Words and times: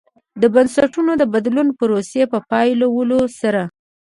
د 0.41 0.43
بنسټونو 0.53 1.11
د 1.17 1.23
بدلون 1.33 1.67
پروسې 1.79 2.23
په 2.31 2.37
پیلولو 2.49 3.19
سره. 3.39 3.63